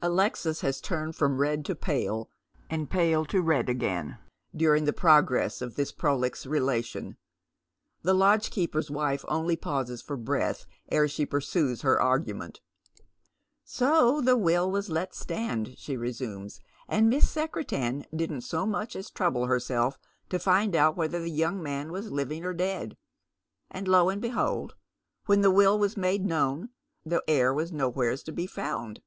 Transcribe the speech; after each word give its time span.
Alexis 0.00 0.62
has 0.62 0.80
turned 0.80 1.14
from 1.14 1.36
red 1.38 1.62
to 1.62 1.74
pale 1.74 2.30
and 2.70 2.88
pale 2.88 3.26
to 3.26 3.42
red 3.42 3.68
again 3.68 4.16
during 4.56 4.86
the 4.86 4.90
progress 4.94 5.60
of 5.60 5.76
this 5.76 5.92
prolix 5.92 6.46
relation. 6.46 7.18
The 8.00 8.14
lodgekeeper's 8.14 8.90
wife 8.90 9.22
only 9.28 9.54
pauses 9.54 10.00
for 10.00 10.16
breath 10.16 10.64
ere 10.90 11.06
she 11.08 11.26
pursues 11.26 11.82
her 11.82 12.00
argument." 12.00 12.62
So 13.64 14.22
the 14.22 14.34
will 14.34 14.70
was 14.70 14.88
let 14.88 15.14
stand," 15.14 15.74
she 15.76 15.94
resumes," 15.94 16.58
and 16.88 17.10
Miss 17.10 17.26
Secretin 17.28 18.06
didn't 18.16 18.50
80 18.50 18.66
much 18.68 18.96
as 18.96 19.10
trouble 19.10 19.44
herself 19.44 19.98
to 20.30 20.38
find 20.38 20.74
out 20.74 20.96
whether 20.96 21.20
the 21.20 21.28
young 21.30 21.62
man 21.62 21.92
was 21.92 22.10
living 22.10 22.46
or 22.46 22.54
dead; 22.54 22.96
and 23.70 23.86
lo 23.86 24.08
and 24.08 24.22
behold 24.22 24.70
1 25.26 25.26
when 25.26 25.40
the 25.42 25.50
will 25.50 25.78
waa 25.78 25.88
made 25.98 26.24
known, 26.24 26.70
the 27.04 27.22
heir 27.28 27.52
was 27.52 27.72
nowheres 27.72 28.22
to 28.22 28.32
be 28.32 28.46
found. 28.46 29.02